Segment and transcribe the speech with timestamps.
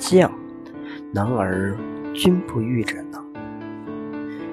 [0.00, 0.32] 将
[1.12, 1.76] 能而
[2.14, 3.22] 君不欲者能。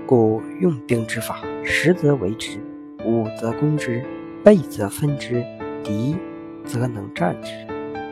[0.05, 2.59] 故用兵之法，实则为之，
[3.05, 4.03] 武则攻之，
[4.43, 5.43] 备则分之，
[5.83, 6.17] 敌
[6.65, 7.49] 则能战之，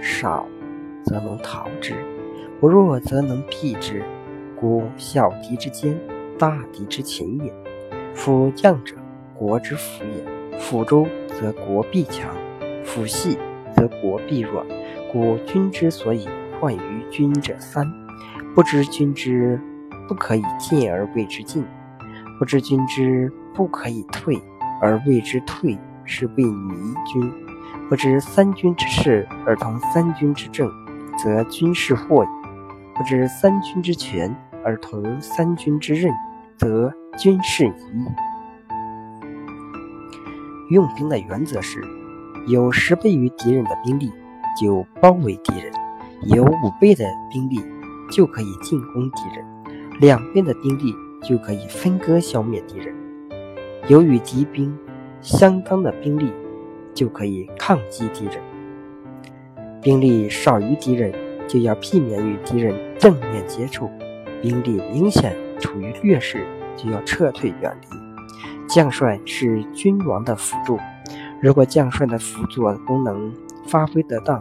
[0.01, 0.47] 少
[1.03, 1.93] 则能逃之，
[2.59, 4.01] 不弱则能避之。
[4.57, 5.99] 故小敌之坚，
[6.39, 7.53] 大敌之勤也。
[8.13, 8.95] 夫将者，
[9.33, 10.57] 国之辅也。
[10.57, 12.29] 辅周则国必强；
[12.85, 13.37] 辅细
[13.75, 14.65] 则国必弱。
[15.11, 16.27] 故君之所以
[16.59, 17.85] 患于君者三：
[18.53, 19.59] 不知君之
[20.07, 21.65] 不可以进而谓之进。
[22.37, 24.41] 不知君之不可以退
[24.81, 26.73] 而谓之退，是谓迷
[27.05, 27.21] 君；
[27.87, 30.69] 不知三军之事而同三军之政，
[31.17, 32.27] 则军事惑矣；
[32.93, 34.35] 不知三军之权
[34.65, 36.13] 而同三军之任，
[36.57, 38.05] 则军事疑。
[40.71, 41.81] 用兵的原则是：
[42.47, 44.11] 有十倍于敌人的兵力
[44.59, 45.71] 就包围敌人，
[46.23, 47.59] 有五倍的兵力
[48.11, 49.45] 就可以进攻敌人，
[49.99, 50.93] 两边的兵力。
[51.23, 52.93] 就可以分割消灭敌人，
[53.87, 54.77] 有与敌兵
[55.21, 56.31] 相当的兵力，
[56.93, 58.35] 就可以抗击敌人。
[59.81, 61.11] 兵力少于敌人，
[61.47, 63.87] 就要避免与敌人正面接触；
[64.39, 66.45] 兵力明显处于劣势，
[66.77, 68.67] 就要撤退远离。
[68.67, 70.77] 将帅是君王的辅助，
[71.41, 73.33] 如果将帅的辅佐功能
[73.65, 74.39] 发挥得当，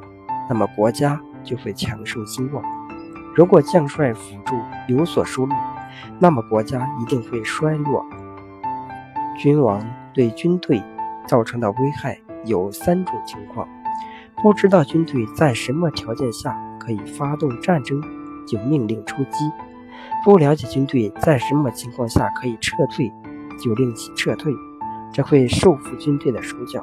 [0.50, 2.62] 那么国家就会强盛兴旺；
[3.34, 4.56] 如果将帅辅助
[4.88, 5.54] 有所疏漏，
[6.18, 8.04] 那么国家一定会衰落。
[9.38, 10.82] 君王对军队
[11.26, 13.68] 造成的危害有三种情况：
[14.42, 18.00] 不知道军队在什么条件下可以发动战争，
[18.46, 19.50] 就命令出击；
[20.24, 23.12] 不了解军队在什么情况下可以撤退，
[23.62, 24.52] 就令其撤退，
[25.12, 26.80] 这会束缚军队的手脚；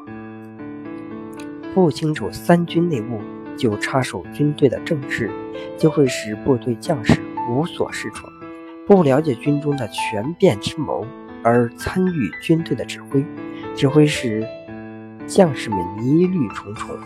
[1.74, 3.22] 不清楚三军内务，
[3.58, 5.30] 就插手军队的政事，
[5.78, 8.30] 就会使部队将士无所适从。
[8.88, 11.06] 不了解军中的权变之谋
[11.44, 13.26] 而参与军队的指挥，
[13.76, 14.46] 只会使
[15.28, 16.98] 将士们疑虑重重。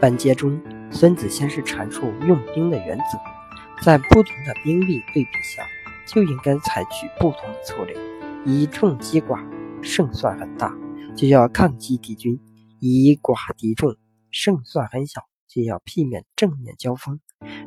[0.00, 0.60] 本节中，
[0.90, 5.62] 孙子先是阐述用兵的原则，在不同的兵力对比下，
[6.06, 7.96] 就应该采取不同的策略。
[8.44, 9.40] 以众击寡，
[9.80, 10.74] 胜算很大，
[11.16, 12.36] 就要抗击敌军；
[12.84, 13.96] 以寡敌众，
[14.30, 15.22] 胜算很小。
[15.46, 17.20] 就要避免正面交锋，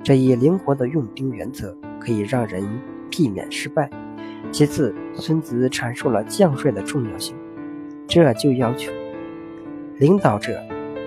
[0.04, 2.82] 这一灵活的用兵原则可以让人
[3.12, 3.88] 避免失败。
[4.52, 7.36] 其次，孙子阐述了将帅的重要性，
[8.08, 8.92] 这就要求
[10.00, 10.60] 领导者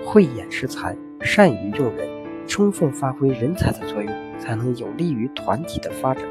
[0.05, 2.07] 慧眼识才，善于用人，
[2.47, 6.23] 充分发挥人才的作用，才能有利于团体的发展。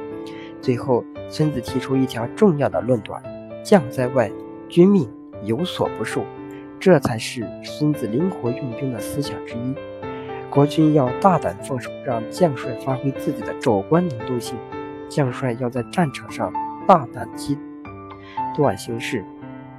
[0.62, 3.22] 最后，孙子提出一条重要的论断：
[3.62, 4.33] 将在外，
[4.67, 5.06] 君命
[5.44, 6.25] 有所不受。
[6.81, 9.75] 这才是孙子灵活用兵的思想之一。
[10.50, 14.56] 国君要大胆放手，让将帅发挥自己的主观能动性。
[15.09, 16.53] 将帅要在战场上
[16.87, 17.59] 大胆机
[18.55, 19.25] 断行事，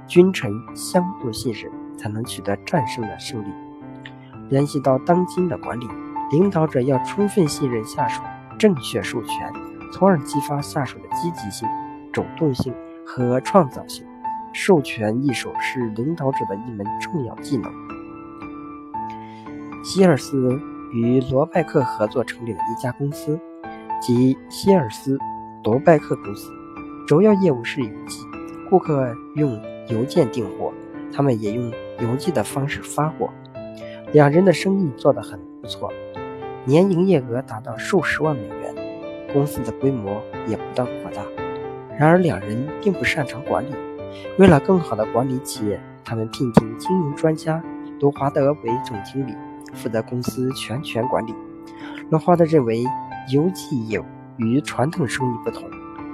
[0.08, 3.46] 君臣相互信任，才能取得战胜的胜利。
[4.48, 5.86] 联系到当今的管理，
[6.32, 8.20] 领导者要充分信任下属，
[8.58, 9.52] 正确授权，
[9.92, 11.68] 从而激发下属的积极性、
[12.12, 12.74] 主动性
[13.06, 14.04] 和创造性。
[14.52, 17.70] 授权一手是领导者的一门重要技能。
[19.82, 20.60] 希尔斯
[20.92, 23.38] 与罗拜克合作成立了一家公司，
[24.00, 25.18] 即希尔斯
[25.64, 26.50] 罗拜克公司，
[27.06, 28.24] 主要业务是邮寄，
[28.68, 30.72] 顾客用邮件订货，
[31.12, 33.30] 他们也用邮寄的方式发货。
[34.12, 35.90] 两人的生意做得很不错，
[36.64, 38.74] 年营业额达到数十万美元，
[39.32, 41.22] 公司的规模也不断扩大。
[41.96, 43.74] 然而，两人并不擅长管理，
[44.38, 47.62] 为了更好地管理企业，他们聘请经营专家
[48.00, 49.34] 罗华德为总经理。
[49.72, 51.34] 负责公司全权管理。
[52.10, 52.82] 罗华德认为，
[53.32, 54.04] 邮寄业务
[54.36, 55.62] 与传统生意不同，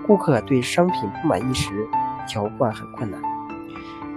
[0.06, 1.88] 顾客对商品不满意时，
[2.28, 3.18] 调换很困难。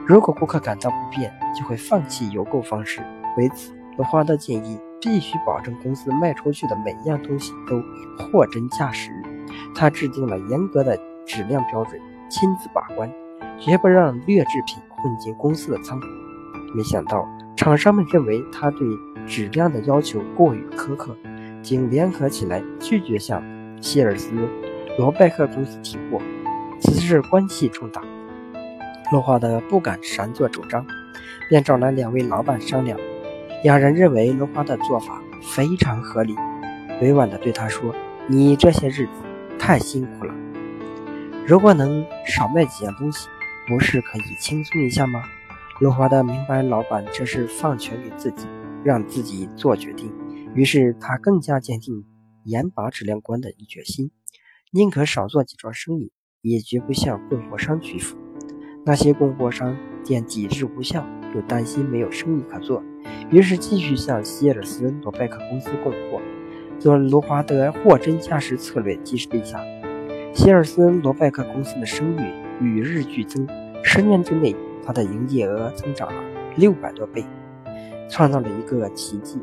[0.06, 3.02] 如果顾客感到不便，就会放弃邮购方式。
[3.37, 7.81] 为此，罗华德建议必须保证公司卖出去的每样东西都
[8.17, 9.09] 货真价实。
[9.73, 11.97] 他制定了严格的质量标准，
[12.29, 13.09] 亲自把关，
[13.59, 16.08] 绝不让劣质品混进公司的仓库。
[16.76, 18.88] 没想到，厂商们认为他对
[19.26, 21.16] 质量的要求过于苛刻，
[21.62, 23.44] 竟联合起来拒绝向
[23.82, 24.32] 希尔斯
[24.97, 26.20] 罗拜克公司提货。
[26.80, 28.02] 此事关系重大，
[29.12, 30.86] 罗华德不敢擅作主张，
[31.50, 32.97] 便找来两位老板商量。
[33.64, 36.36] 两人认为罗华的做法非常合理，
[37.02, 37.94] 委婉地对他说
[38.28, 39.12] ：“你这些日子
[39.58, 40.34] 太辛苦了，
[41.46, 43.28] 如果能少卖几样东西，
[43.67, 45.23] 不是可以轻松一下吗？”
[45.81, 48.46] 罗华德明白，老板这是放权给自己，
[48.84, 50.14] 让自己做决定，
[50.53, 52.05] 于是他更加坚定
[52.43, 54.11] 严把质量关的一决心，
[54.72, 56.11] 宁可少做几桩生意，
[56.41, 58.17] 也绝不向供货商屈服。
[58.85, 62.84] 那些供货商见抵制无效，又担心没有生意可做，
[63.31, 66.22] 于是继续向希尔斯罗贝克公司供货。
[66.79, 69.59] 做卢华德货真价实策略基石下，
[70.34, 72.31] 希尔斯罗拜克公司的声誉
[72.64, 73.47] 与日俱增。
[73.84, 74.55] 十年之内，
[74.85, 76.23] 它的营业额增长了
[76.55, 77.26] 六百多倍，
[78.09, 79.40] 创造了一个奇迹。